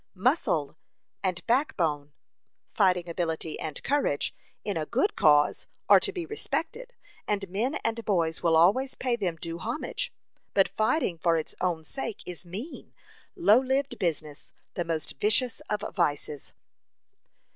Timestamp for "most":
14.83-15.19